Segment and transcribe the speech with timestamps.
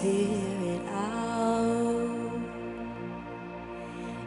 [0.00, 2.32] spirit out.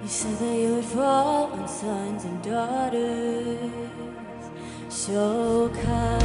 [0.04, 3.60] You said that you would fall on sons and daughters.
[4.90, 6.23] So kind.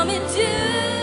[0.00, 0.99] Come and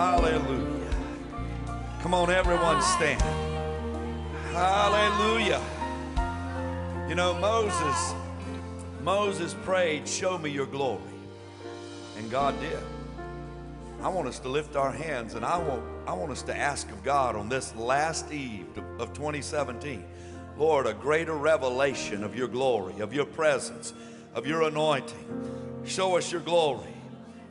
[0.00, 0.94] Hallelujah.
[2.00, 3.20] Come on, everyone, stand.
[4.50, 5.60] Hallelujah.
[7.06, 8.14] You know, Moses,
[9.02, 11.02] Moses prayed, Show me your glory.
[12.16, 12.78] And God did.
[14.00, 16.90] I want us to lift our hands and I want, I want us to ask
[16.90, 18.68] of God on this last eve
[18.98, 20.02] of 2017,
[20.56, 23.92] Lord, a greater revelation of your glory, of your presence,
[24.32, 25.82] of your anointing.
[25.84, 26.88] Show us your glory.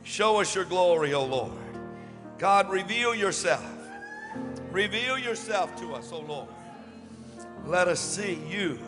[0.02, 1.59] Show us your glory, O Lord.
[2.40, 3.62] God, reveal yourself.
[4.72, 6.48] Reveal yourself to us, O Lord.
[7.66, 8.78] Let us see you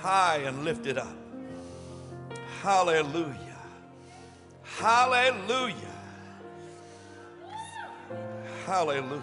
[0.00, 1.14] high and lifted up.
[2.62, 3.36] Hallelujah.
[4.62, 5.74] Hallelujah.
[8.64, 9.22] Hallelujah.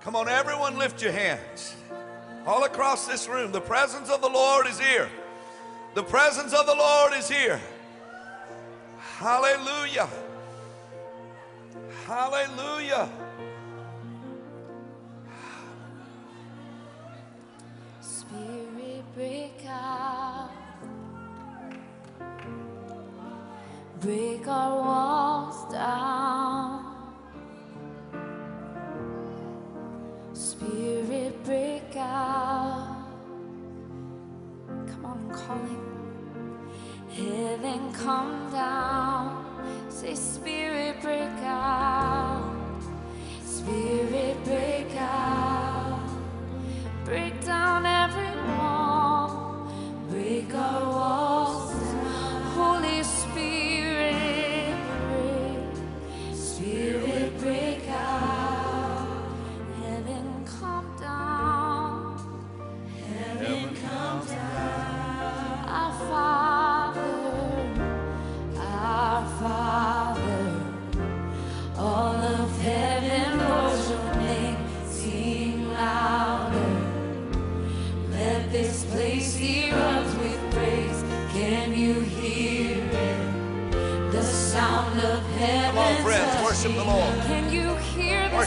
[0.00, 1.76] Come on, everyone, lift your hands.
[2.44, 5.08] All across this room, the presence of the Lord is here.
[5.94, 7.60] The presence of the Lord is here.
[8.98, 10.08] Hallelujah.
[12.06, 13.08] Hallelujah.
[18.02, 20.50] Spirit break out,
[24.02, 26.84] break our walls down.
[30.34, 33.06] Spirit break out,
[34.88, 35.80] come on, I'm calling.
[37.08, 39.42] Heaven come down,
[39.88, 40.63] say Spirit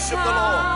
[0.07, 0.66] 记不得喽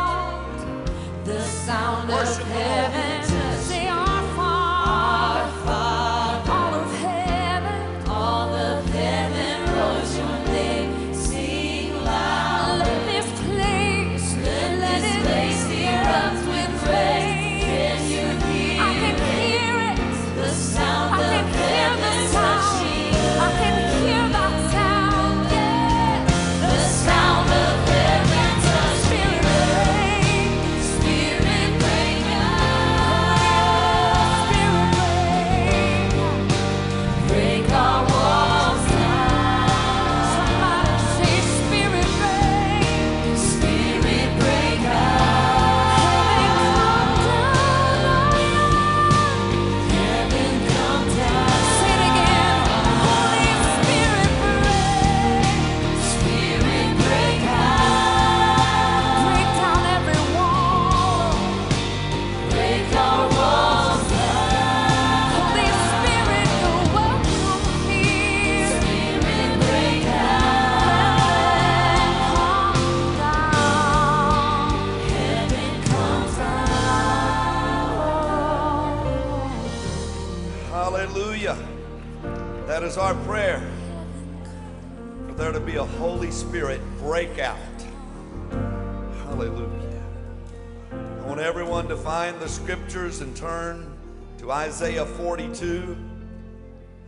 [92.91, 93.97] scriptures and turn
[94.37, 95.95] to Isaiah 42.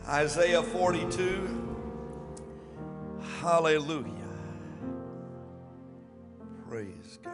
[0.07, 1.85] Isaiah 42.
[3.41, 4.07] Hallelujah.
[6.69, 7.33] Praise God.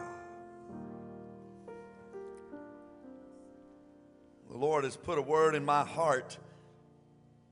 [4.50, 6.36] The Lord has put a word in my heart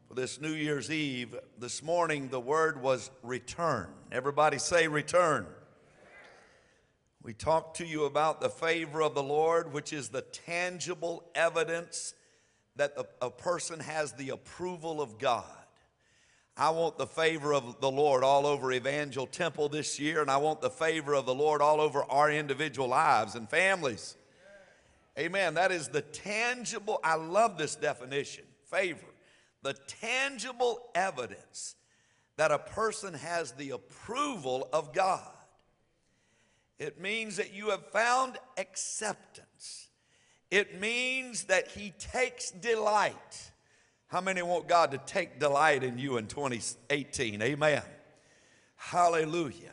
[0.09, 1.37] for this New Year's Eve.
[1.61, 3.87] This morning, the word was return.
[4.11, 5.47] Everybody say return.
[7.23, 12.15] We talked to you about the favor of the Lord, which is the tangible evidence
[12.77, 15.45] that a person has the approval of God.
[16.57, 20.39] I want the favor of the Lord all over Evangel Temple this year, and I
[20.39, 24.17] want the favor of the Lord all over our individual lives and families.
[25.19, 25.55] Amen.
[25.55, 29.07] That is the tangible, I love this definition favor.
[29.63, 31.75] The tangible evidence
[32.37, 35.33] that a person has the approval of God.
[36.79, 39.89] It means that you have found acceptance.
[40.51, 43.51] It means that He takes delight.
[44.07, 47.43] How many want God to take delight in you in 2018?
[47.43, 47.83] Amen.
[48.77, 49.73] Hallelujah.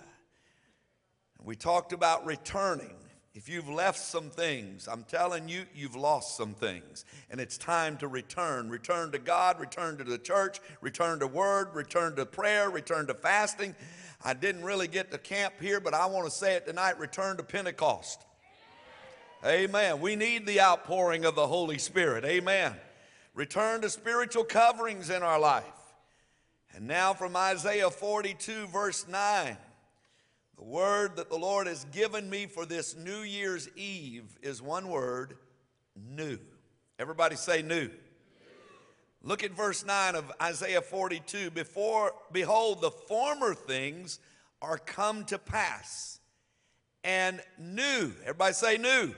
[1.44, 2.96] We talked about returning.
[3.36, 7.06] If you've left some things, I'm telling you, you've lost some things.
[7.30, 8.70] And it's time to return.
[8.70, 13.14] Return to God, return to the church, return to word, return to prayer, return to
[13.14, 13.76] fasting.
[14.25, 17.38] I didn't really get to camp here, but I want to say it tonight return
[17.38, 18.25] to Pentecost.
[19.46, 20.01] Amen.
[20.01, 22.25] We need the outpouring of the Holy Spirit.
[22.25, 22.74] Amen.
[23.36, 25.63] Return to spiritual coverings in our life.
[26.74, 29.55] And now from Isaiah 42, verse 9.
[30.58, 34.88] The word that the Lord has given me for this New Year's Eve is one
[34.88, 35.38] word
[35.96, 36.39] new.
[36.98, 37.91] Everybody say new.
[39.27, 41.50] Look at verse 9 of Isaiah 42.
[41.50, 44.20] Before, behold, the former things
[44.62, 46.20] are come to pass,
[47.03, 48.13] and new.
[48.22, 49.15] Everybody say new.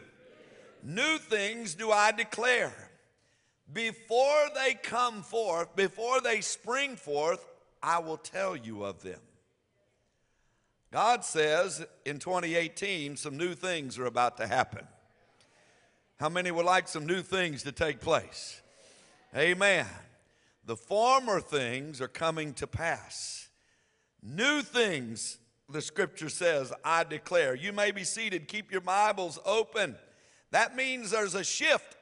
[0.81, 2.73] New things do I declare.
[3.71, 7.45] Before they come forth, before they spring forth,
[7.83, 9.19] I will tell you of them.
[10.89, 14.87] God says in 2018, some new things are about to happen.
[16.17, 18.61] How many would like some new things to take place?
[19.37, 19.85] Amen.
[20.65, 23.49] The former things are coming to pass.
[24.23, 25.37] New things,
[25.69, 27.53] the scripture says, I declare.
[27.53, 29.95] You may be seated, keep your Bibles open.
[30.51, 31.97] That means there's a shift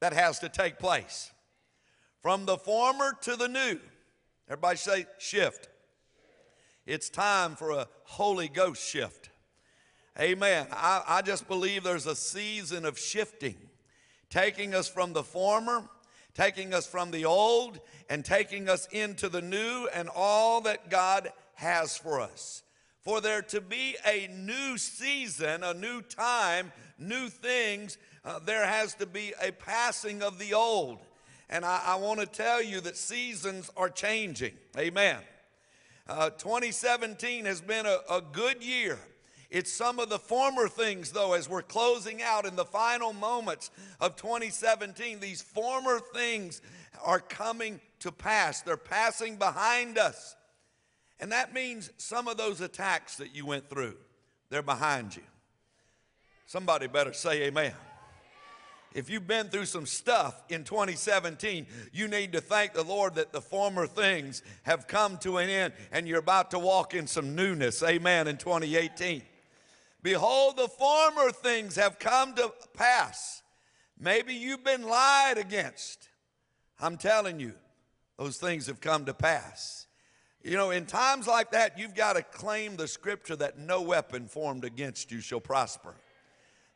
[0.00, 1.30] that has to take place
[2.22, 3.78] from the former to the new.
[4.48, 5.68] Everybody say shift.
[6.86, 9.30] It's time for a Holy Ghost shift.
[10.18, 10.66] Amen.
[10.72, 13.56] I, I just believe there's a season of shifting,
[14.28, 15.88] taking us from the former,
[16.34, 21.32] taking us from the old, and taking us into the new and all that God
[21.54, 22.62] has for us.
[23.00, 28.94] For there to be a new season, a new time, new things, uh, there has
[28.94, 30.98] to be a passing of the old.
[31.48, 34.52] And I, I want to tell you that seasons are changing.
[34.78, 35.18] Amen.
[36.08, 38.98] Uh, 2017 has been a, a good year.
[39.50, 43.70] It's some of the former things, though, as we're closing out in the final moments
[44.00, 45.18] of 2017.
[45.18, 46.62] These former things
[47.02, 50.36] are coming to pass, they're passing behind us.
[51.18, 53.96] And that means some of those attacks that you went through,
[54.50, 55.22] they're behind you.
[56.46, 57.72] Somebody better say amen.
[58.92, 63.32] If you've been through some stuff in 2017, you need to thank the Lord that
[63.32, 67.36] the former things have come to an end and you're about to walk in some
[67.36, 67.84] newness.
[67.84, 68.26] Amen.
[68.26, 69.22] In 2018.
[70.02, 73.42] Behold, the former things have come to pass.
[73.98, 76.08] Maybe you've been lied against.
[76.80, 77.52] I'm telling you,
[78.18, 79.86] those things have come to pass.
[80.42, 84.26] You know, in times like that, you've got to claim the scripture that no weapon
[84.26, 85.94] formed against you shall prosper.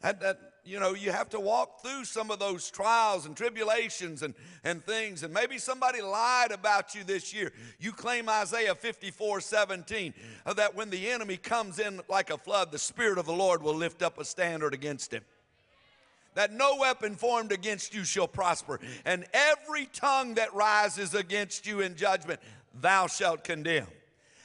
[0.03, 4.23] That, that, you know, you have to walk through some of those trials and tribulations
[4.23, 5.23] and, and things.
[5.23, 7.53] And maybe somebody lied about you this year.
[7.79, 10.15] You claim Isaiah 54 17,
[10.47, 13.63] uh, that when the enemy comes in like a flood, the Spirit of the Lord
[13.63, 15.23] will lift up a standard against him.
[16.35, 21.81] That no weapon formed against you shall prosper, and every tongue that rises against you
[21.81, 22.41] in judgment,
[22.81, 23.87] thou shalt condemn.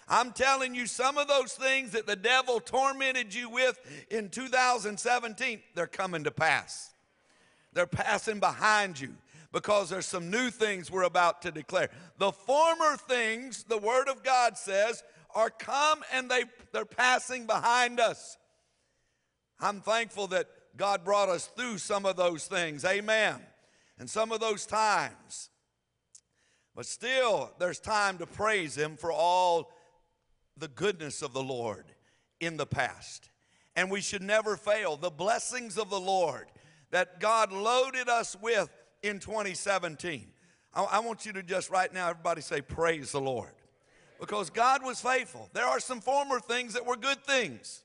[0.10, 5.62] I'm telling you, some of those things that the devil tormented you with in 2017,
[5.76, 6.90] they're coming to pass.
[7.74, 9.14] They're passing behind you
[9.52, 11.90] because there's some new things we're about to declare.
[12.18, 15.04] The former things, the Word of God says,
[15.36, 18.38] are come and they, they're passing behind us.
[19.60, 20.48] I'm thankful that
[20.78, 22.86] God brought us through some of those things.
[22.86, 23.36] Amen.
[24.00, 25.50] And some of those times.
[26.76, 29.72] But still, there's time to praise Him for all
[30.60, 31.86] the goodness of the Lord
[32.40, 33.30] in the past.
[33.76, 36.48] And we should never fail the blessings of the Lord
[36.92, 38.70] that God loaded us with
[39.04, 40.28] in 2017.
[40.74, 43.52] I, I want you to just right now, everybody say, Praise the Lord.
[44.20, 45.50] Because God was faithful.
[45.54, 47.84] There are some former things that were good things.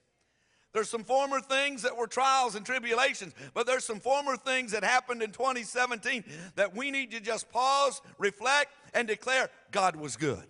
[0.72, 4.82] There's some former things that were trials and tribulations, but there's some former things that
[4.82, 6.24] happened in 2017
[6.56, 10.42] that we need to just pause, reflect, and declare God was good.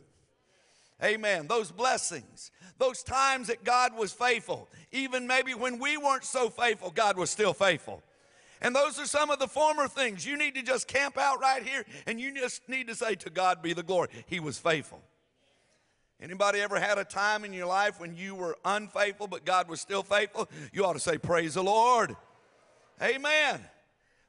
[1.03, 1.47] Amen.
[1.49, 6.91] Those blessings, those times that God was faithful, even maybe when we weren't so faithful,
[6.91, 8.03] God was still faithful.
[8.61, 10.25] And those are some of the former things.
[10.25, 13.31] You need to just camp out right here and you just need to say, To
[13.31, 14.09] God be the glory.
[14.27, 15.03] He was faithful.
[16.21, 19.81] Anybody ever had a time in your life when you were unfaithful but God was
[19.81, 20.49] still faithful?
[20.73, 22.17] You ought to say, Praise the Lord.
[23.03, 23.61] Amen.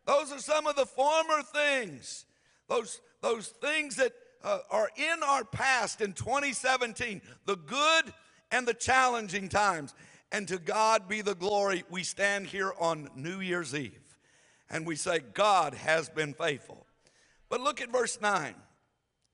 [0.05, 2.25] Those are some of the former things.
[2.67, 4.11] Those, those things that
[4.43, 8.13] uh, are in our past in 2017, the good
[8.51, 9.93] and the challenging times.
[10.31, 11.83] And to God be the glory.
[11.89, 14.05] We stand here on New Year's Eve
[14.69, 16.85] and we say, God has been faithful.
[17.49, 18.55] But look at verse 9.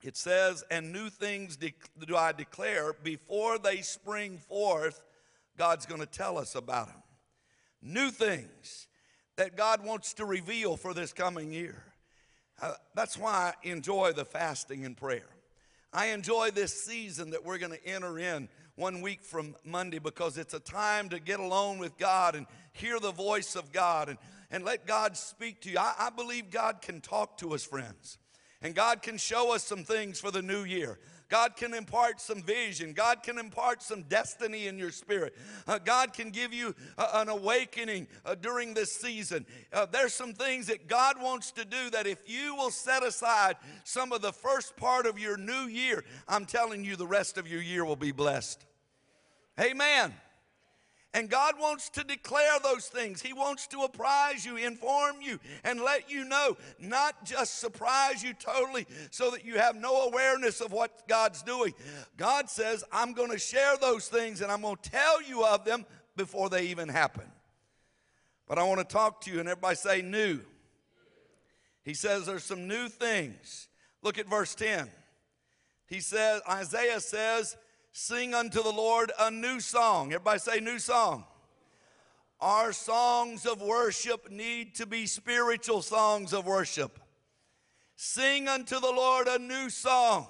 [0.04, 1.74] It says, And new things de-
[2.06, 5.04] do I declare before they spring forth.
[5.58, 7.04] God's going to tell us about them.
[7.82, 8.88] New things
[9.38, 11.84] that God wants to reveal for this coming year.
[12.62, 15.28] Uh, that's why I enjoy the fasting and prayer.
[15.92, 20.38] I enjoy this season that we're going to enter in one week from Monday because
[20.38, 24.18] it's a time to get alone with God and hear the voice of God and,
[24.52, 25.78] and let God speak to you.
[25.78, 28.18] I, I believe God can talk to us, friends.
[28.62, 31.00] And God can show us some things for the new year.
[31.32, 32.92] God can impart some vision.
[32.92, 35.34] God can impart some destiny in your spirit.
[35.66, 39.46] Uh, God can give you uh, an awakening uh, during this season.
[39.72, 43.56] Uh, there's some things that God wants to do that if you will set aside
[43.86, 47.48] some of the first part of your new year, I'm telling you, the rest of
[47.48, 48.66] your year will be blessed.
[49.58, 50.14] Amen.
[51.14, 53.22] And God wants to declare those things.
[53.22, 58.34] He wants to apprise you, inform you, and let you know, not just surprise you
[58.34, 61.74] totally so that you have no awareness of what God's doing.
[62.16, 65.66] God says, I'm going to share those things and I'm going to tell you of
[65.66, 67.26] them before they even happen.
[68.48, 70.42] But I want to talk to you, and everybody say new.
[71.84, 73.70] He says there's some new things.
[74.02, 74.90] Look at verse 10.
[75.88, 77.56] He says, Isaiah says,
[77.92, 80.14] sing unto the Lord a new song.
[80.14, 81.26] Everybody say, new song.
[82.40, 87.00] Our songs of worship need to be spiritual songs of worship.
[87.96, 90.28] Sing unto the Lord a new song.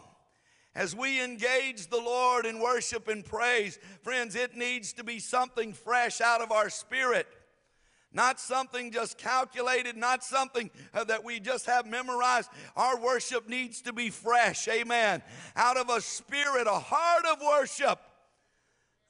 [0.76, 5.74] As we engage the Lord in worship and praise, friends, it needs to be something
[5.74, 7.28] fresh out of our spirit
[8.14, 12.50] not something just calculated, not something uh, that we just have memorized.
[12.76, 15.22] Our worship needs to be fresh, amen.
[15.56, 18.00] Out of a spirit, a heart of worship.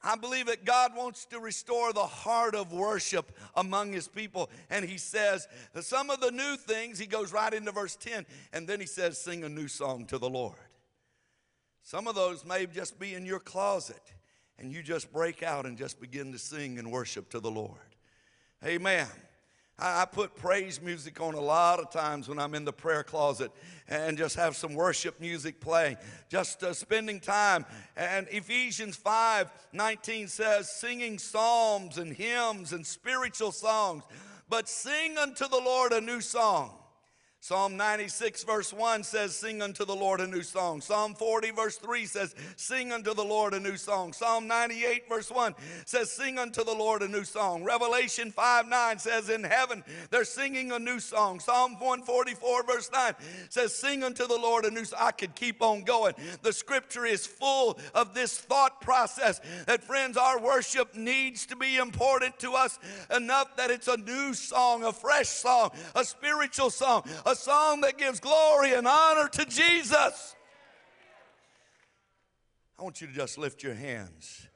[0.04, 4.50] I believe that God wants to restore the heart of worship among his people.
[4.70, 5.48] And he says,
[5.80, 9.20] some of the new things, he goes right into verse 10, and then he says,
[9.20, 10.56] sing a new song to the Lord.
[11.84, 14.02] Some of those may just be in your closet,
[14.58, 17.91] and you just break out and just begin to sing and worship to the Lord.
[18.64, 19.08] Amen.
[19.80, 23.52] I put praise music on a lot of times when I'm in the prayer closet
[23.88, 25.98] and just have some worship music playing,
[26.30, 27.66] just uh, spending time.
[27.98, 34.04] And Ephesians 5 19 says, singing psalms and hymns and spiritual songs,
[34.48, 36.81] but sing unto the Lord a new song
[37.44, 40.80] Psalm 96, verse 1 says, Sing unto the Lord a new song.
[40.80, 44.14] Psalm 40, verse 3 says, Sing unto the Lord a new song.
[44.14, 47.64] Psalm 98, verse 1 says, Sing unto the Lord a new song.
[47.64, 51.40] Revelation 5, 9 says, In heaven they're singing a new song.
[51.40, 53.16] Psalm 144, verse 9
[53.50, 55.00] says, Sing unto the Lord a new song.
[55.02, 56.14] I could keep on going.
[56.44, 61.78] The scripture is full of this thought process that, friends, our worship needs to be
[61.78, 62.78] important to us
[63.16, 67.98] enough that it's a new song, a fresh song, a spiritual song, a song that
[67.98, 70.36] gives glory and honor to Jesus.
[72.80, 74.48] I want you to just lift your hands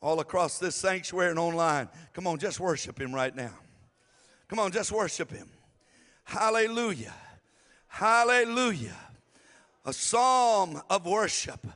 [0.00, 1.88] all across this sanctuary and online.
[2.12, 3.52] Come on, just worship Him right now.
[4.48, 5.48] Come on, just worship Him.
[6.24, 7.14] Hallelujah.
[7.86, 8.96] Hallelujah.
[9.84, 11.66] A psalm of worship,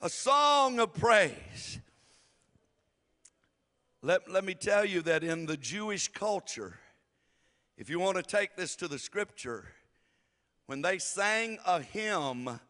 [0.00, 1.78] a song of praise.
[4.02, 6.78] Let, let me tell you that in the Jewish culture,
[7.76, 9.66] if you want to take this to the scripture,
[10.66, 12.60] when they sang a hymn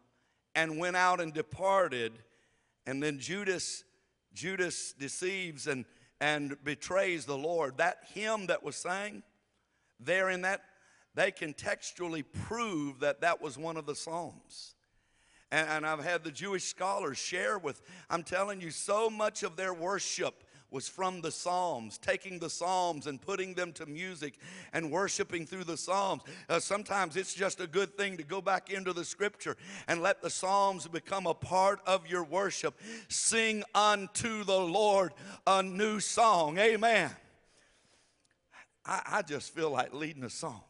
[0.55, 2.13] and went out and departed,
[2.87, 3.85] and then Judas,
[4.33, 5.85] Judas deceives and,
[6.21, 9.23] and betrays the Lord, that hymn that was sang,
[10.01, 10.63] there in that,
[11.15, 14.75] they contextually prove that that was one of the Psalms.
[15.51, 17.81] And, and I've had the Jewish scholars share with,
[18.11, 20.44] I'm telling you, so much of their worship
[20.75, 24.35] was from the Psalms, taking the Psalms and putting them to music
[24.73, 26.23] and worshiping through the Psalms.
[26.49, 29.57] Uh, sometimes it's just a good thing to go back into the scripture
[29.87, 32.75] and let the Psalms become a part of your worship.
[33.09, 35.13] Sing unto the Lord
[35.47, 36.59] a new song.
[36.59, 37.09] Amen.
[38.85, 40.63] I, I just feel like leading a song.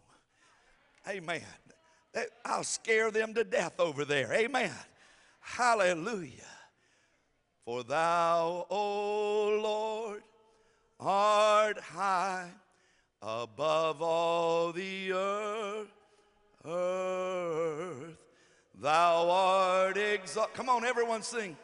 [1.08, 1.40] Amen.
[2.44, 4.30] I'll scare them to death over there.
[4.34, 4.70] Amen.
[5.40, 6.53] Hallelujah.
[7.64, 10.22] For thou, O Lord,
[11.00, 12.50] art high
[13.22, 15.88] above all the earth.
[16.66, 18.18] earth.
[18.78, 20.54] Thou art exalted.
[20.54, 21.56] Come on, everyone sing.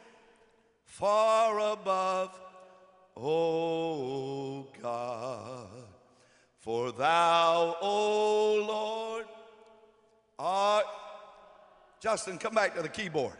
[0.85, 2.31] Far above,
[3.15, 5.67] O God.
[6.61, 9.25] For thou, O Lord,
[10.39, 10.85] art.
[11.99, 13.37] Justin, come back to the keyboard.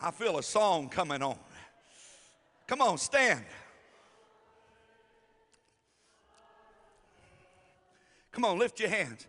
[0.00, 1.36] I feel a song coming on.
[2.66, 3.44] Come on, stand.
[8.30, 9.26] Come on, lift your hands.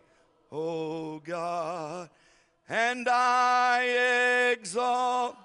[0.52, 2.08] Oh God,
[2.68, 5.36] and I exalt.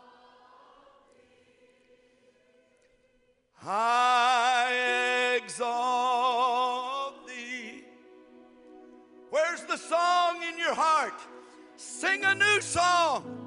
[3.68, 7.84] I exalt thee.
[9.32, 11.20] Where's the song in your heart?
[11.78, 13.45] Sing a new song.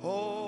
[0.00, 0.47] Oh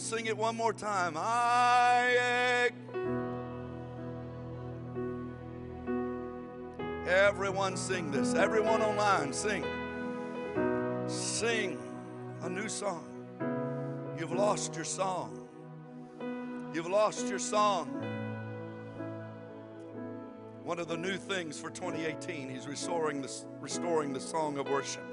[0.00, 1.14] Sing it one more time.
[1.16, 2.70] I
[7.06, 8.34] Everyone sing this.
[8.34, 9.62] Everyone online sing.
[11.06, 11.78] Sing
[12.40, 13.06] a new song.
[14.18, 15.46] You've lost your song.
[16.72, 17.88] You've lost your song.
[20.64, 25.04] One of the new things for 2018, he's restoring the, restoring the song of worship.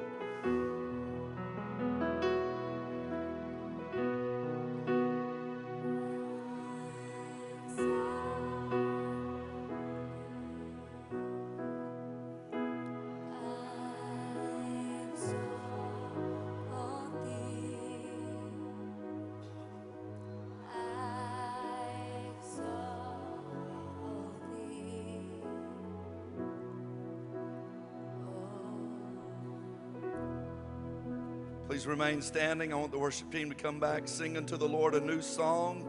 [31.98, 32.72] Remain standing.
[32.72, 35.84] I want the worship team to come back, sing unto the Lord a new song,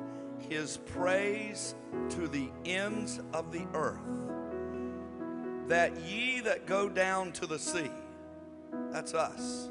[0.49, 1.75] His praise
[2.09, 3.99] to the ends of the earth.
[5.67, 7.91] That ye that go down to the sea,
[8.91, 9.69] that's us.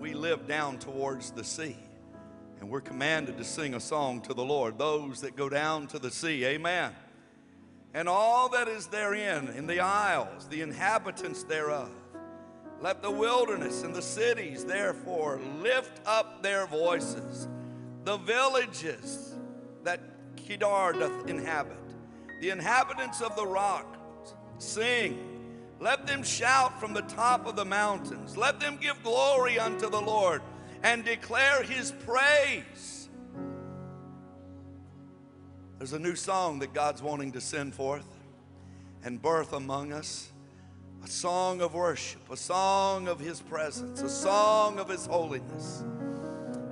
[0.00, 1.76] We live down towards the sea,
[2.58, 4.76] and we're commanded to sing a song to the Lord.
[4.76, 6.90] Those that go down to the sea, amen.
[7.94, 11.92] And all that is therein, in the isles, the inhabitants thereof.
[12.80, 17.48] Let the wilderness and the cities, therefore, lift up their voices.
[18.04, 19.34] The villages
[19.82, 20.00] that
[20.36, 21.76] Kedar doth inhabit,
[22.40, 23.96] the inhabitants of the rock,
[24.58, 25.24] sing.
[25.80, 28.36] Let them shout from the top of the mountains.
[28.36, 30.42] Let them give glory unto the Lord
[30.82, 33.08] and declare his praise.
[35.78, 38.06] There's a new song that God's wanting to send forth
[39.04, 40.32] and birth among us
[41.08, 45.82] song of worship, a song of His presence, a song of His holiness.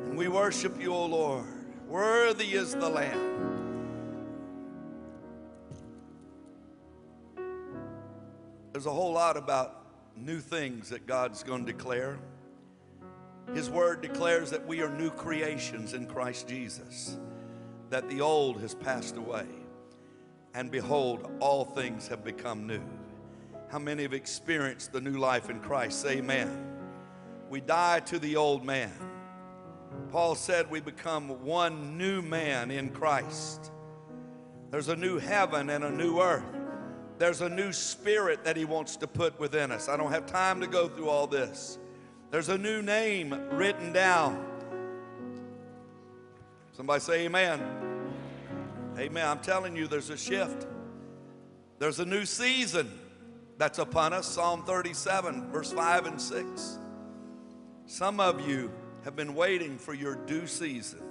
[0.04, 1.46] And we worship you, O Lord.
[1.88, 3.56] Worthy is the Lamb.
[8.72, 12.18] There's a whole lot about new things that God's going to declare.
[13.54, 17.16] His word declares that we are new creations in Christ Jesus,
[17.90, 19.46] that the old has passed away,
[20.52, 22.82] and behold, all things have become new.
[23.68, 26.00] How many have experienced the new life in Christ?
[26.00, 26.64] Say amen.
[27.50, 28.92] We die to the old man.
[30.10, 33.72] Paul said we become one new man in Christ.
[34.70, 36.44] There's a new heaven and a new earth.
[37.18, 39.88] There's a new spirit that he wants to put within us.
[39.88, 41.78] I don't have time to go through all this.
[42.30, 44.44] There's a new name written down.
[46.72, 47.62] Somebody say amen.
[48.98, 49.26] Amen.
[49.26, 50.66] I'm telling you, there's a shift.
[51.78, 52.90] There's a new season
[53.58, 54.26] that's upon us.
[54.26, 56.78] Psalm 37, verse 5 and 6.
[57.86, 58.70] Some of you
[59.04, 61.02] have been waiting for your due season.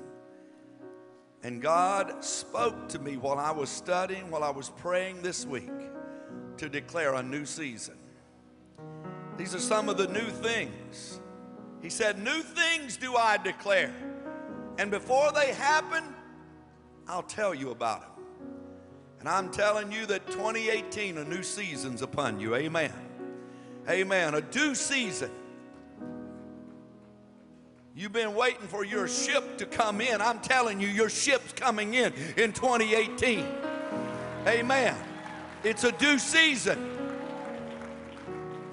[1.44, 5.70] And God spoke to me while I was studying, while I was praying this week
[6.58, 7.98] to declare a new season.
[9.38, 11.20] These are some of the new things.
[11.82, 13.94] He said, New things do I declare.
[14.78, 16.04] And before they happen,
[17.08, 18.15] I'll tell you about them.
[19.26, 22.54] And I'm telling you that 2018, a new season's upon you.
[22.54, 22.94] Amen.
[23.90, 24.36] Amen.
[24.36, 25.32] A due season.
[27.96, 30.22] You've been waiting for your ship to come in.
[30.22, 33.48] I'm telling you, your ship's coming in in 2018.
[34.46, 34.96] Amen.
[35.64, 36.78] It's a due season.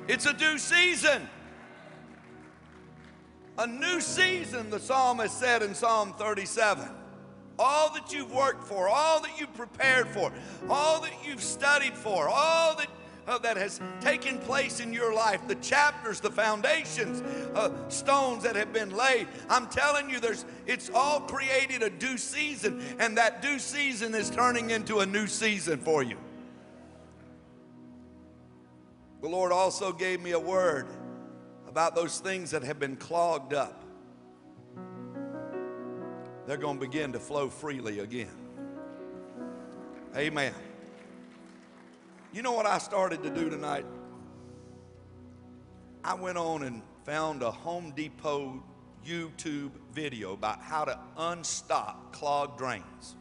[0.06, 1.30] It's a due season.
[3.56, 7.01] A new season, the psalmist said in Psalm 37.
[7.58, 10.32] All that you've worked for, all that you've prepared for,
[10.68, 12.88] all that you've studied for, all that
[13.26, 17.20] uh, that has taken place in your life, the chapters, the foundations,
[17.54, 19.28] uh, stones that have been laid.
[19.48, 24.30] I'm telling you, there's it's all created a due season, and that due season is
[24.30, 26.16] turning into a new season for you.
[29.20, 30.88] The Lord also gave me a word
[31.68, 33.81] about those things that have been clogged up.
[36.46, 38.30] They're going to begin to flow freely again.
[40.16, 40.54] Amen.
[42.32, 43.86] You know what I started to do tonight?
[46.04, 48.62] I went on and found a Home Depot
[49.06, 53.16] YouTube video about how to unstop clogged drains.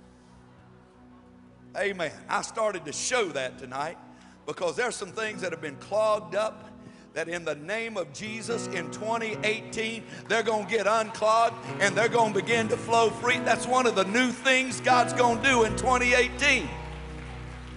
[1.77, 2.11] Amen.
[2.27, 3.97] I started to show that tonight
[4.45, 6.70] because there's some things that have been clogged up
[7.13, 12.07] that in the name of Jesus in 2018, they're going to get unclogged and they're
[12.07, 13.39] going to begin to flow free.
[13.39, 16.69] That's one of the new things God's going to do in 2018.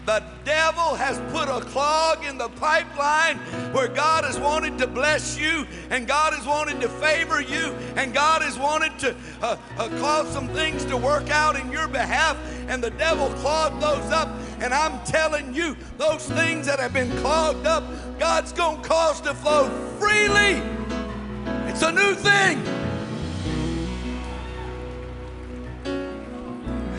[0.06, 3.38] The devil has put a clog in the pipeline
[3.72, 8.12] where God has wanted to bless you and God has wanted to favor you and
[8.12, 12.36] God has wanted to uh, uh, cause some things to work out in your behalf.
[12.68, 14.28] And the devil clogged those up.
[14.60, 17.84] And I'm telling you those things that have been clogged up
[18.18, 20.62] God's going to cause to flow freely.
[21.68, 22.62] It's a new thing.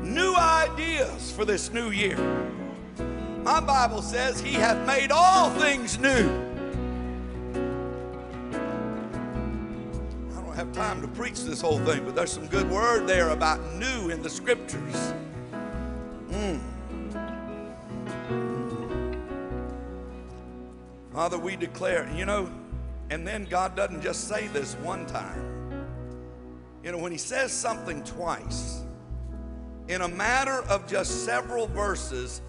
[0.04, 2.18] new ideas for this new year.
[3.44, 6.30] My Bible says He hath made all things new.
[10.36, 13.30] I don't have time to preach this whole thing, but there's some good word there
[13.30, 15.14] about new in the scriptures.
[16.30, 16.60] Mm.
[21.14, 22.50] Father, we declare, you know,
[23.10, 25.56] and then God doesn't just say this one time.
[26.84, 28.84] You know, when He says something twice,
[29.88, 32.42] in a matter of just several verses,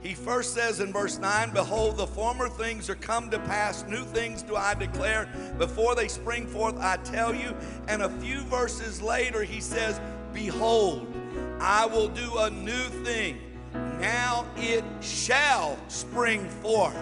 [0.00, 4.04] He first says in verse 9, Behold, the former things are come to pass, new
[4.04, 5.28] things do I declare.
[5.58, 7.54] Before they spring forth, I tell you.
[7.88, 10.00] And a few verses later, He says,
[10.32, 11.06] Behold,
[11.60, 13.38] I will do a new thing.
[14.00, 16.96] Now it shall spring forth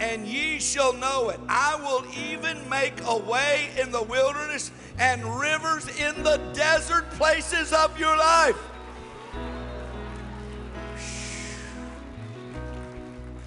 [0.00, 1.40] and ye shall know it.
[1.48, 7.72] I will even make a way in the wilderness and rivers in the desert places
[7.72, 8.58] of your life.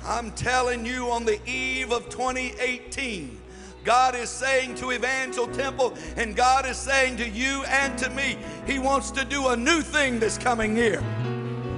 [0.06, 3.40] I'm telling you, on the eve of 2018,
[3.84, 8.38] God is saying to Evangel Temple, and God is saying to you and to me,
[8.66, 11.04] He wants to do a new thing this coming year.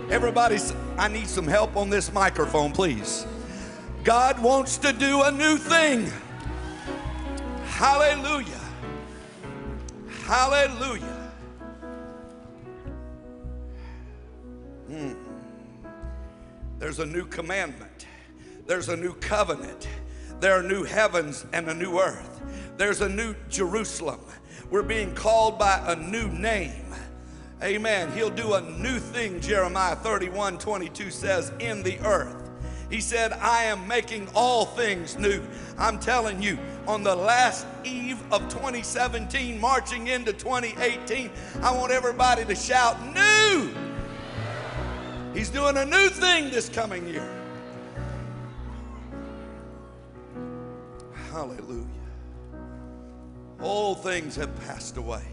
[0.10, 0.58] Everybody,
[0.98, 3.26] I need some help on this microphone, please.
[4.04, 6.12] God wants to do a new thing.
[7.66, 8.60] Hallelujah.
[10.24, 11.32] Hallelujah.
[14.90, 15.16] Mm.
[16.80, 18.08] There's a new commandment.
[18.66, 19.88] There's a new covenant.
[20.40, 22.42] There are new heavens and a new earth.
[22.78, 24.22] There's a new Jerusalem.
[24.72, 26.86] We're being called by a new name.
[27.62, 28.12] Amen.
[28.14, 32.41] He'll do a new thing, Jeremiah 31 22 says, in the earth.
[32.92, 35.42] He said, I am making all things new.
[35.78, 42.44] I'm telling you, on the last eve of 2017, marching into 2018, I want everybody
[42.44, 43.74] to shout, New!
[45.34, 47.28] He's doing a new thing this coming year.
[51.32, 51.86] Hallelujah.
[53.62, 55.24] All things have passed away,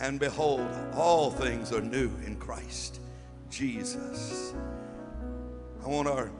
[0.00, 3.00] and behold, all things are new in Christ
[3.50, 4.54] Jesus.
[5.84, 6.30] I want our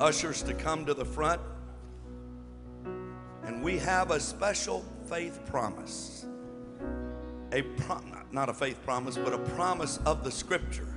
[0.00, 1.40] ushers to come to the front.
[3.44, 6.26] And we have a special faith promise.
[7.52, 8.00] A pro-
[8.32, 10.94] not a faith promise, but a promise of the scripture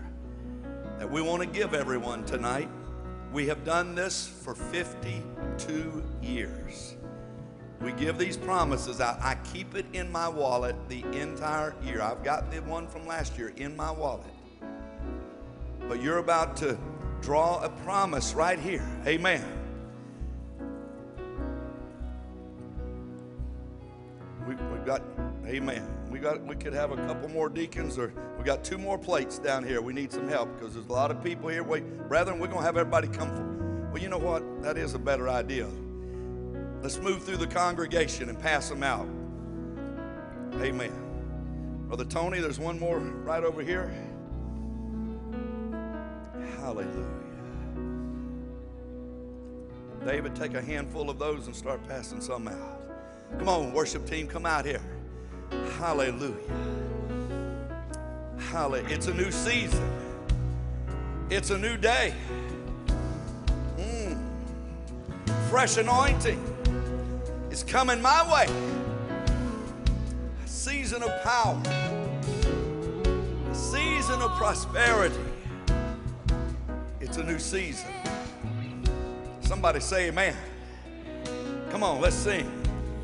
[0.99, 2.69] that we want to give everyone tonight.
[3.31, 6.95] We have done this for 52 years.
[7.81, 9.19] We give these promises out.
[9.21, 12.01] I keep it in my wallet the entire year.
[12.01, 14.31] I've got the one from last year in my wallet.
[15.89, 16.77] But you're about to
[17.23, 18.85] draw a promise right here.
[19.07, 19.43] Amen.
[24.45, 25.01] We, we got,
[25.45, 25.87] amen.
[26.11, 29.39] We got, we could have a couple more deacons, or we got two more plates
[29.39, 29.81] down here.
[29.81, 31.63] We need some help because there's a lot of people here.
[31.63, 33.33] Wait, brethren, we're gonna have everybody come.
[33.33, 34.61] For, well, you know what?
[34.61, 35.69] That is a better idea.
[36.81, 39.07] Let's move through the congregation and pass them out.
[40.61, 40.91] Amen.
[41.87, 43.93] Brother Tony, there's one more right over here.
[46.59, 47.12] Hallelujah.
[50.05, 52.81] David, take a handful of those and start passing some out.
[53.37, 54.81] Come on, worship team, come out here.
[55.77, 56.35] Hallelujah.
[58.37, 58.93] Hallelujah.
[58.93, 59.81] It's a new season.
[61.29, 62.13] It's a new day.
[63.77, 64.19] Mm.
[65.49, 66.39] Fresh anointing
[67.49, 68.47] is coming my way.
[70.43, 71.61] A season of power.
[73.49, 75.15] A season of prosperity.
[76.99, 77.87] It's a new season.
[79.53, 80.35] Somebody say amen.
[81.69, 82.45] Come on, let's sing.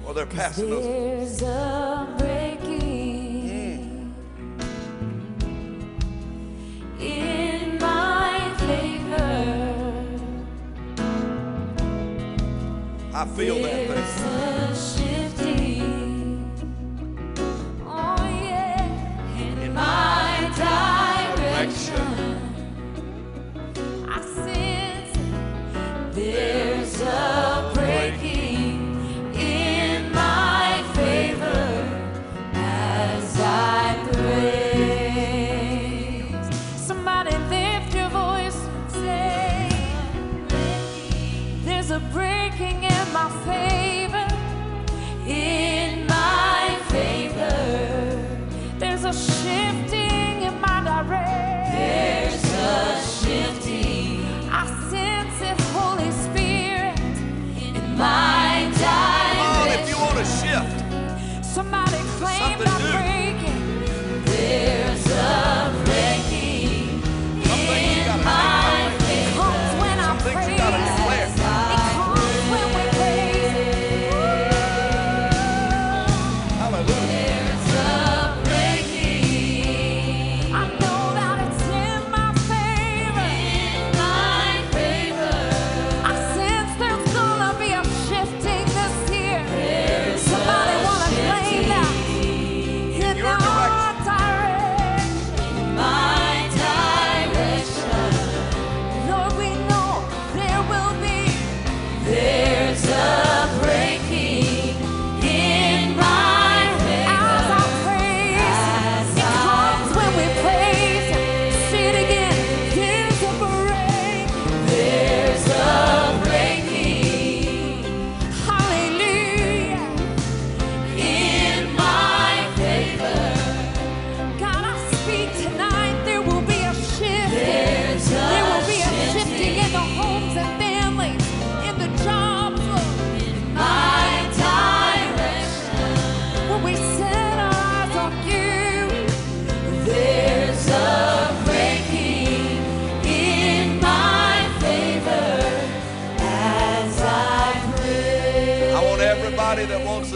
[0.01, 0.83] While they're passing those.
[0.83, 4.15] There's a breaking
[6.99, 10.03] in my favor.
[13.13, 14.58] I feel that thing.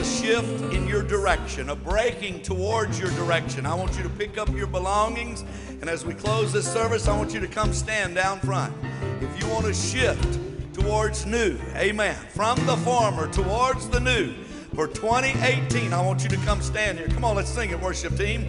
[0.04, 3.66] A shift in your direction, a breaking towards your direction.
[3.66, 5.46] I want you to pick up your belongings,
[5.80, 8.74] and as we close this service, I want you to come stand down front.
[9.22, 10.40] If you want to shift
[10.74, 14.34] towards new, amen, from the former towards the new
[14.76, 17.08] for 2018, I want you to come stand here.
[17.08, 18.46] Come on, let's sing it, worship team.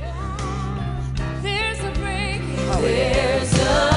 [1.41, 2.57] There's a breaking.
[2.57, 3.94] There's a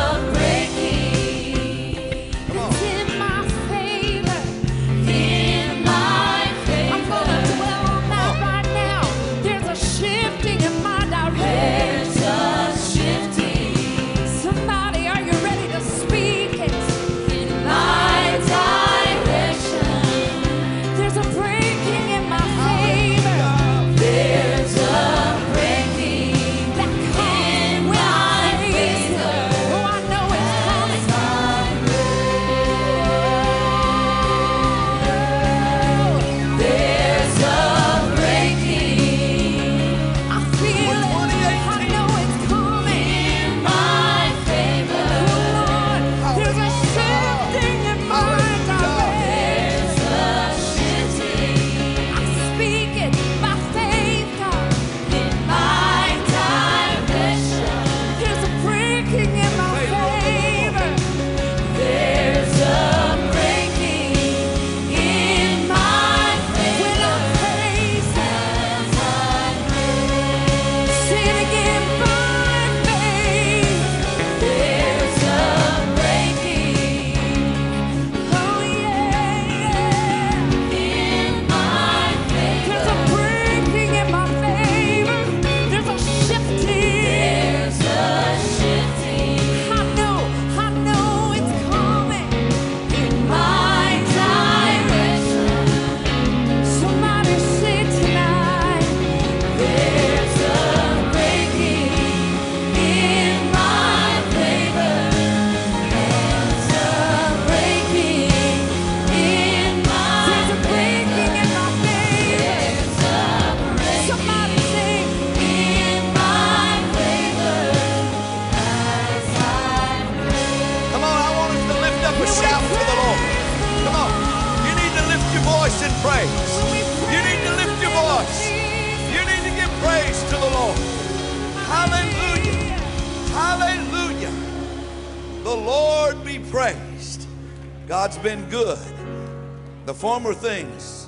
[139.87, 141.07] The former things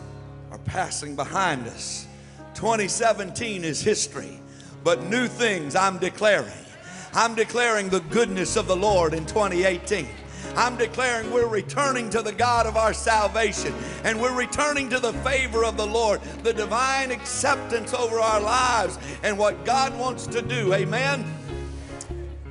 [0.52, 2.08] are passing behind us.
[2.54, 4.40] 2017 is history,
[4.86, 6.66] but new things I'm declaring.
[7.14, 10.08] I'm declaring the goodness of the Lord in 2018.
[10.56, 13.74] I'm declaring we're returning to the God of our salvation
[14.06, 18.98] and we're returning to the favor of the Lord, the divine acceptance over our lives
[19.24, 20.74] and what God wants to do.
[20.74, 21.26] Amen.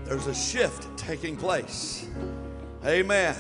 [0.05, 2.07] There's a shift taking place.
[2.85, 3.35] Amen.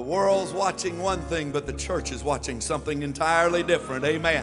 [0.00, 4.02] The world's watching one thing, but the church is watching something entirely different.
[4.06, 4.42] Amen.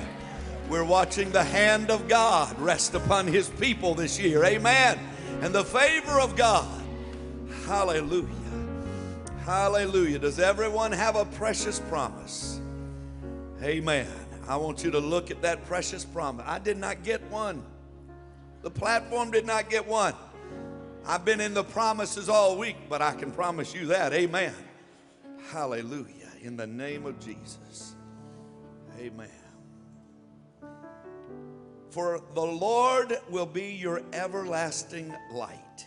[0.70, 4.46] We're watching the hand of God rest upon his people this year.
[4.46, 5.00] Amen.
[5.42, 6.70] And the favor of God.
[7.66, 8.28] Hallelujah.
[9.46, 10.20] Hallelujah.
[10.20, 12.62] Does everyone have a precious promise?
[13.64, 14.08] Amen.
[14.48, 16.46] I want you to look at that precious promise.
[16.48, 17.64] I did not get one.
[18.62, 20.14] The platform did not get one.
[21.08, 24.14] I've been in the promises all week, but I can promise you that.
[24.14, 24.54] Amen.
[25.50, 26.32] Hallelujah.
[26.42, 27.96] In the name of Jesus.
[29.00, 29.30] Amen.
[31.90, 35.86] For the Lord will be your everlasting light.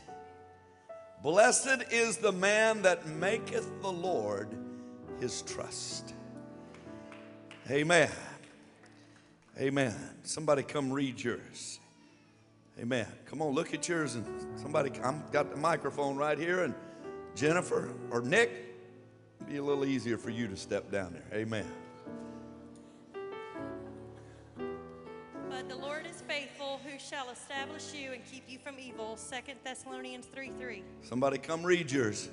[1.23, 4.49] Blessed is the man that maketh the Lord
[5.21, 6.15] his trust.
[7.71, 8.11] Amen.
[9.59, 9.95] Amen.
[10.23, 11.79] Somebody come read yours.
[12.81, 13.07] Amen.
[13.27, 14.25] Come on, look at yours and
[14.59, 16.75] somebody I'm got the microphone right here and
[17.35, 18.51] Jennifer or Nick,
[19.49, 21.41] be a little easier for you to step down there.
[21.41, 21.66] Amen.
[25.49, 29.16] But the Lord is faithful, who shall establish you and keep you from evil.
[29.16, 30.82] 2 Thessalonians 3 3.
[31.03, 32.28] Somebody come read yours.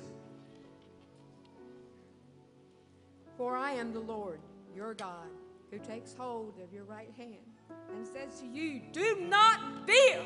[3.38, 4.40] For I am the Lord,
[4.76, 5.30] your God,
[5.72, 7.36] who takes hold of your right hand
[7.94, 10.22] and says to you, Do not fear.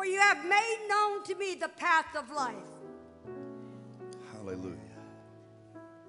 [0.00, 2.54] For you have made known to me the path of life.
[4.32, 4.78] Hallelujah.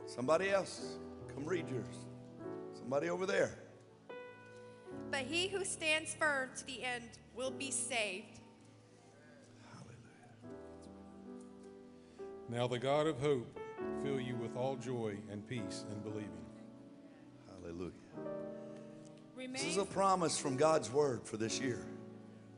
[0.05, 0.95] Somebody else,
[1.35, 2.05] come read yours.
[2.73, 3.59] Somebody over there.
[5.11, 7.03] But he who stands firm to the end
[7.35, 8.39] will be saved.
[9.73, 9.99] Hallelujah.
[12.47, 13.59] Now the God of hope
[14.05, 16.45] fill you with all joy and peace in believing.
[17.59, 17.91] Hallelujah.
[19.35, 21.85] Remain, This is a promise from God's word for this year.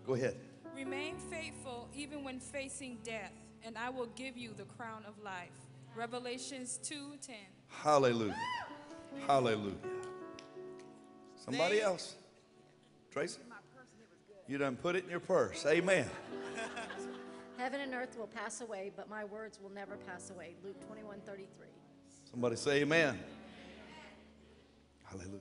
[0.06, 0.38] Go ahead.
[0.76, 5.52] Remain faithful even when facing death, and I will give you the crown of life.
[5.96, 7.36] Revelations 2:10.
[7.68, 8.36] Hallelujah.
[9.28, 9.76] Hallelujah.
[11.36, 12.16] Somebody else.
[13.12, 13.40] Tracy?
[14.48, 15.66] You done put it in your purse.
[15.66, 16.10] Amen.
[17.58, 20.56] Heaven and earth will pass away, but my words will never pass away.
[20.64, 21.68] Luke 21 33.
[22.30, 23.20] Somebody say amen.
[25.04, 25.40] Hallelujah.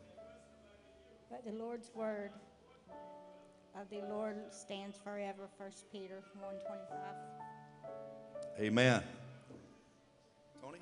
[1.31, 2.31] But the Lord's word
[3.83, 5.49] of the Lord stands forever.
[5.57, 6.99] 1 Peter 125.
[8.61, 9.03] Amen.
[10.63, 10.79] Tony?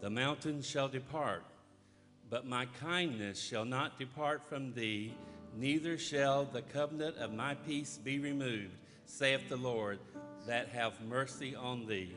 [0.00, 1.44] The mountains shall depart,
[2.28, 5.14] but my kindness shall not depart from thee,
[5.56, 8.74] neither shall the covenant of my peace be removed,
[9.04, 10.00] saith the Lord,
[10.46, 12.14] that have mercy on thee.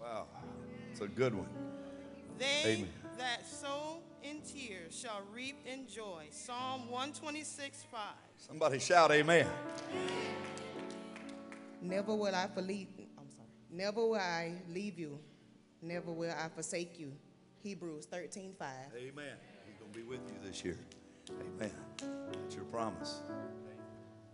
[0.00, 0.26] Wow.
[0.92, 1.48] It's a good one.
[2.38, 2.88] They Amen.
[3.18, 6.24] that sow in tears shall reap in joy.
[6.30, 8.00] Psalm 126, 5.
[8.38, 9.46] Somebody shout amen.
[11.82, 12.88] Never will I leave.
[13.18, 13.48] I'm sorry.
[13.70, 15.18] Never will I leave you.
[15.82, 17.12] Never will I forsake you.
[17.62, 18.68] Hebrews 13, 5.
[18.96, 19.24] Amen.
[19.66, 20.78] He's going to be with you this year.
[21.30, 21.72] Amen.
[22.32, 23.22] That's your promise.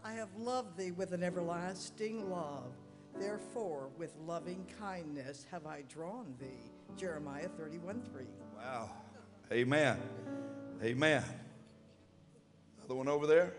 [0.05, 2.73] I have loved thee with an everlasting love.
[3.19, 6.71] Therefore, with loving kindness have I drawn thee.
[6.97, 8.25] Jeremiah 31 3.
[8.57, 8.91] Wow.
[9.53, 9.99] Amen.
[10.83, 11.25] Amen.
[12.79, 13.53] Another one over there.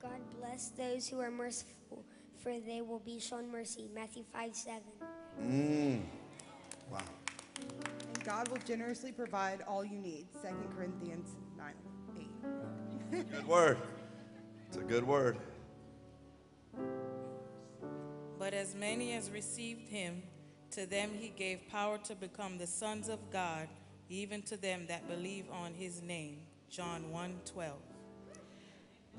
[0.00, 2.04] God bless those who are merciful,
[2.42, 3.90] for they will be shown mercy.
[3.94, 4.80] Matthew 5 7.
[5.42, 6.00] Mm.
[6.90, 6.98] Wow.
[7.58, 10.26] And God will generously provide all you need.
[10.42, 11.74] 2 Corinthians 9
[13.12, 13.30] 8.
[13.30, 13.78] Good word.
[14.68, 15.36] It's a good word.
[18.38, 20.22] But as many as received him,
[20.70, 23.68] to them he gave power to become the sons of God,
[24.12, 26.38] even to them that believe on his name.
[26.70, 27.72] John 1 12.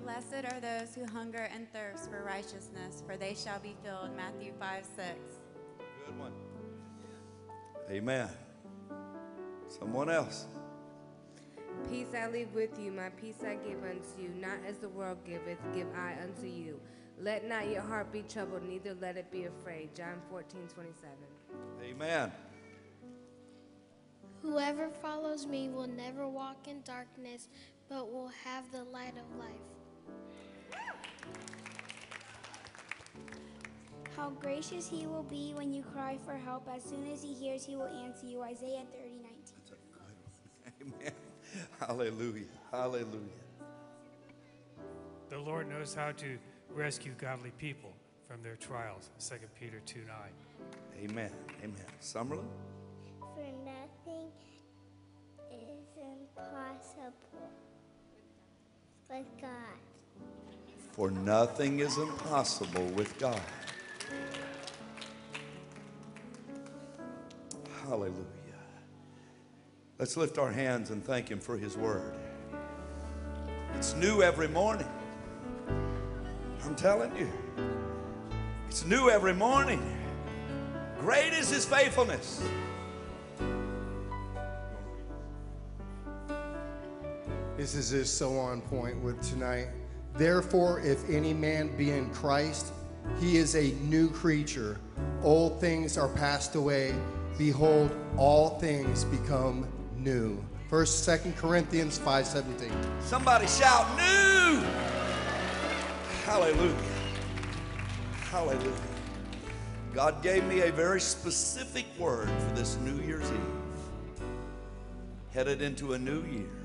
[0.01, 4.15] Blessed are those who hunger and thirst for righteousness, for they shall be filled.
[4.15, 5.07] Matthew 5 6.
[6.05, 6.31] Good one.
[7.89, 8.29] Amen.
[9.67, 10.45] Someone else.
[11.89, 14.29] Peace I leave with you, my peace I give unto you.
[14.39, 16.79] Not as the world giveth, give I unto you.
[17.19, 19.95] Let not your heart be troubled, neither let it be afraid.
[19.95, 21.11] John 14, 27.
[21.83, 22.31] Amen.
[24.43, 27.47] Whoever follows me will never walk in darkness,
[27.87, 30.81] but will have the light of life.
[34.17, 36.67] How gracious he will be when you cry for help.
[36.73, 38.41] As soon as he hears, he will answer you.
[38.41, 39.29] Isaiah 30, 19.
[39.39, 40.93] That's a good one.
[41.01, 41.13] Amen.
[41.79, 42.45] Hallelujah.
[42.69, 43.43] Hallelujah.
[45.29, 46.37] The Lord knows how to
[46.69, 47.93] rescue godly people
[48.27, 49.09] from their trials.
[49.19, 49.99] 2 Peter 2,
[50.99, 51.09] 9.
[51.09, 51.31] Amen.
[51.63, 51.85] Amen.
[52.01, 52.72] Summerlin?
[56.83, 57.49] Impossible
[59.09, 59.51] with God.
[60.91, 63.41] For nothing is impossible with God.
[67.83, 68.15] Hallelujah.
[69.99, 72.15] Let's lift our hands and thank Him for His word.
[73.75, 74.87] It's new every morning.
[76.65, 77.29] I'm telling you.
[78.67, 79.81] It's new every morning.
[80.99, 82.43] Great is His faithfulness.
[87.63, 89.69] This is just so on point with tonight.
[90.15, 92.73] Therefore, if any man be in Christ,
[93.21, 94.81] he is a new creature.
[95.21, 96.93] Old things are passed away.
[97.37, 100.43] Behold, all things become new.
[100.69, 102.69] First, Second Corinthians 5:17.
[102.99, 104.61] Somebody shout new.
[106.25, 106.75] Hallelujah.
[108.29, 108.89] Hallelujah.
[109.93, 114.25] God gave me a very specific word for this New Year's Eve.
[115.31, 116.62] Headed into a new year.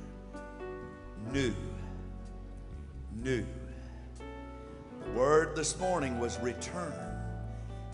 [1.33, 1.55] New.
[3.23, 3.45] New.
[5.05, 6.93] The word this morning was return.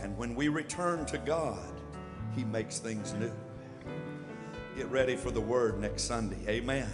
[0.01, 1.81] And when we return to God,
[2.37, 3.33] He makes things new.
[4.77, 6.39] Get ready for the word next Sunday.
[6.49, 6.91] Amen.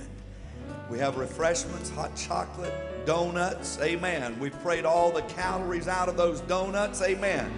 [0.90, 2.74] We have refreshments, hot chocolate,
[3.06, 3.78] donuts.
[3.80, 4.38] Amen.
[4.38, 7.02] We've prayed all the calories out of those donuts.
[7.02, 7.52] Amen.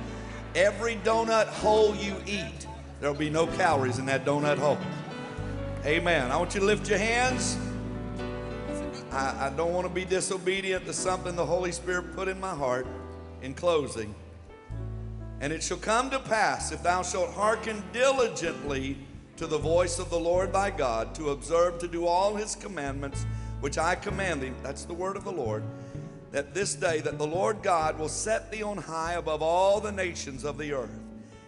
[0.54, 2.66] Every donut hole you eat,
[3.00, 4.78] there'll be no calories in that donut hole.
[5.84, 6.30] Amen.
[6.30, 7.56] I want you to lift your hands.
[9.12, 12.54] I, I don't want to be disobedient to something the Holy Spirit put in my
[12.54, 12.86] heart
[13.42, 14.14] in closing.
[15.40, 18.96] And it shall come to pass if thou shalt hearken diligently
[19.36, 23.26] to the voice of the Lord thy God, to observe to do all his commandments
[23.60, 24.52] which I command thee.
[24.62, 25.62] That's the word of the Lord.
[26.30, 29.92] That this day that the Lord God will set thee on high above all the
[29.92, 30.98] nations of the earth.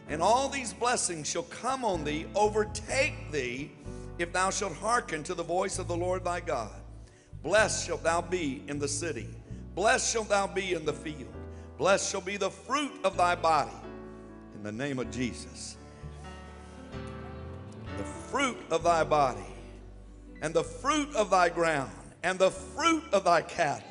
[0.08, 3.70] And all these blessings shall come on thee, overtake thee,
[4.18, 6.70] if thou shalt hearken to the voice of the Lord thy God.
[7.44, 9.28] Blessed shalt thou be in the city.
[9.74, 11.32] Blessed shalt thou be in the field.
[11.76, 13.70] Blessed shall be the fruit of thy body.
[14.56, 15.76] In the name of Jesus.
[17.98, 19.44] The fruit of thy body,
[20.40, 21.92] and the fruit of thy ground,
[22.22, 23.86] and the fruit of thy cattle,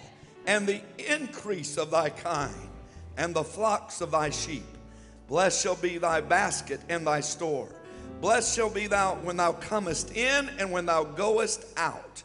[0.48, 2.70] and the increase of thy kind,
[3.18, 4.66] and the flocks of thy sheep.
[5.28, 7.70] Blessed shall be thy basket and thy store.
[8.20, 12.24] Blessed shall be thou when thou comest in and when thou goest out.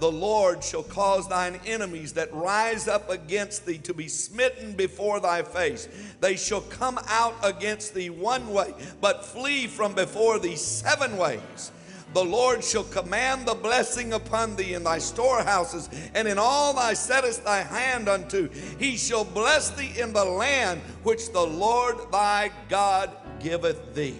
[0.00, 5.18] The Lord shall cause thine enemies that rise up against thee to be smitten before
[5.18, 5.88] thy face.
[6.20, 11.72] They shall come out against thee one way, but flee from before thee seven ways.
[12.14, 16.94] The Lord shall command the blessing upon thee in thy storehouses and in all thy
[16.94, 18.48] settest thy hand unto.
[18.78, 24.16] He shall bless thee in the land which the Lord thy God giveth thee.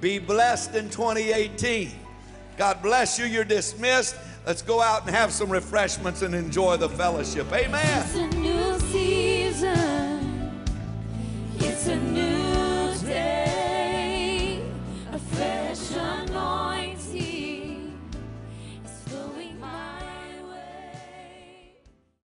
[0.00, 1.90] Be blessed in 2018.
[2.56, 3.26] God bless you.
[3.26, 4.16] You're dismissed.
[4.46, 7.52] Let's go out and have some refreshments and enjoy the fellowship.
[7.52, 8.06] Amen.